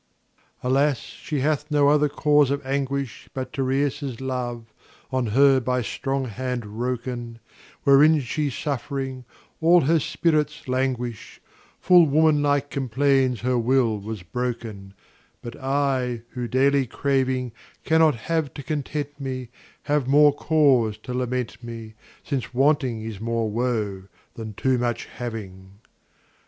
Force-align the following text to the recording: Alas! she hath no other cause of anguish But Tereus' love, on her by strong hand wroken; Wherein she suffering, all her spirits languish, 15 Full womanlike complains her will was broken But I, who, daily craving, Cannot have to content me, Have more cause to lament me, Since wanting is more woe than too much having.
Alas! 0.63 0.97
she 0.97 1.41
hath 1.41 1.69
no 1.69 1.87
other 1.87 2.09
cause 2.09 2.49
of 2.49 2.65
anguish 2.65 3.29
But 3.35 3.53
Tereus' 3.53 4.19
love, 4.19 4.73
on 5.11 5.27
her 5.27 5.59
by 5.59 5.83
strong 5.83 6.25
hand 6.25 6.63
wroken; 6.65 7.37
Wherein 7.83 8.19
she 8.21 8.49
suffering, 8.49 9.25
all 9.59 9.81
her 9.81 9.99
spirits 9.99 10.67
languish, 10.67 11.33
15 11.33 11.49
Full 11.81 12.05
womanlike 12.07 12.71
complains 12.71 13.41
her 13.41 13.59
will 13.59 13.99
was 13.99 14.23
broken 14.23 14.95
But 15.43 15.55
I, 15.57 16.23
who, 16.29 16.47
daily 16.47 16.87
craving, 16.87 17.51
Cannot 17.83 18.15
have 18.15 18.55
to 18.55 18.63
content 18.63 19.19
me, 19.21 19.49
Have 19.83 20.07
more 20.07 20.33
cause 20.33 20.97
to 21.03 21.13
lament 21.13 21.63
me, 21.63 21.93
Since 22.23 22.55
wanting 22.55 23.03
is 23.03 23.19
more 23.21 23.51
woe 23.51 24.05
than 24.33 24.55
too 24.55 24.79
much 24.79 25.05
having. 25.05 25.73